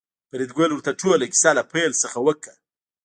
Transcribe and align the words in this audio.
فریدګل 0.29 0.71
ورته 0.73 0.91
ټوله 0.99 1.25
کیسه 1.31 1.51
له 1.57 1.63
پیل 1.71 1.91
څخه 2.03 2.17
وکړه 2.27 2.53